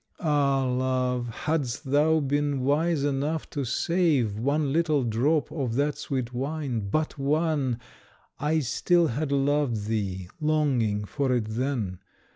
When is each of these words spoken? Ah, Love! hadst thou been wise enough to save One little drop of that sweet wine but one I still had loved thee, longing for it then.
Ah, 0.19 0.65
Love! 0.65 1.27
hadst 1.29 1.91
thou 1.91 2.19
been 2.21 2.61
wise 2.61 3.03
enough 3.03 3.47
to 3.51 3.63
save 3.63 4.35
One 4.39 4.73
little 4.73 5.03
drop 5.03 5.51
of 5.51 5.75
that 5.75 5.95
sweet 5.95 6.33
wine 6.33 6.89
but 6.89 7.19
one 7.19 7.79
I 8.39 8.61
still 8.61 9.05
had 9.09 9.31
loved 9.31 9.85
thee, 9.85 10.27
longing 10.41 11.05
for 11.05 11.31
it 11.33 11.49
then. 11.49 11.99